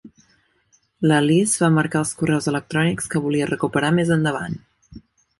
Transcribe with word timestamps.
L'Alice 1.09 1.63
va 1.63 1.67
marcar 1.75 1.99
els 2.05 2.13
correus 2.21 2.49
electrònics 2.51 3.11
que 3.15 3.21
volia 3.27 3.49
recuperar 3.53 3.91
més 3.99 4.13
endavant. 4.17 4.57